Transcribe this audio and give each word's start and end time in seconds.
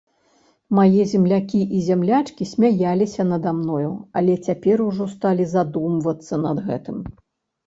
Мае 0.77 1.01
землякі 1.11 1.59
і 1.79 1.81
зямлячкі 1.89 2.47
смяяліся 2.53 3.27
нада 3.33 3.53
мною, 3.59 3.91
але 4.23 4.33
цяпер 4.49 4.77
ужо 4.89 5.05
сталі 5.13 5.45
задумвацца 5.53 6.43
над 6.49 6.57
гэтым. 6.73 6.97